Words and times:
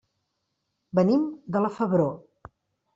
Venim 1.01 1.29
de 1.57 1.65
la 1.67 1.75
Febró. 1.79 2.11